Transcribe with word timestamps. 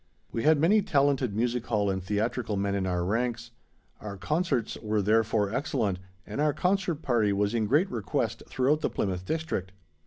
We 0.31 0.41
had 0.41 0.57
many 0.59 0.81
talented 0.81 1.35
music 1.35 1.67
hall 1.67 1.91
and 1.91 2.01
theatrical 2.03 2.57
men 2.57 2.73
in 2.73 2.87
our 2.87 3.05
ranks; 3.05 3.51
our 3.99 4.17
concerts 4.17 4.75
were, 4.81 4.99
therefore, 4.99 5.53
excellent, 5.53 5.99
and 6.25 6.41
our 6.41 6.53
concert 6.53 7.03
party 7.03 7.31
was 7.31 7.53
in 7.53 7.67
great 7.67 7.91
request 7.91 8.41
throughout 8.47 8.81
the 8.81 8.89
Plymouth 8.89 9.25
district. 9.27 9.73